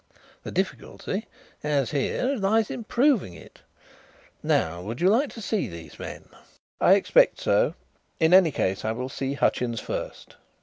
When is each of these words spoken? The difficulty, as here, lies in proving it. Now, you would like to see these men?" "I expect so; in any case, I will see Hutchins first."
The 0.41 0.49
difficulty, 0.49 1.27
as 1.63 1.91
here, 1.91 2.35
lies 2.35 2.71
in 2.71 2.85
proving 2.85 3.35
it. 3.35 3.59
Now, 4.41 4.79
you 4.79 4.85
would 4.87 5.01
like 5.03 5.29
to 5.33 5.41
see 5.43 5.67
these 5.67 5.99
men?" 5.99 6.23
"I 6.79 6.93
expect 6.95 7.39
so; 7.39 7.75
in 8.19 8.33
any 8.33 8.51
case, 8.51 8.83
I 8.83 8.93
will 8.93 9.09
see 9.09 9.35
Hutchins 9.35 9.79
first." 9.79 10.37